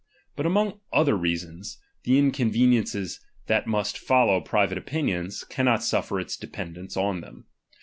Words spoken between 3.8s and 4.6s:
follow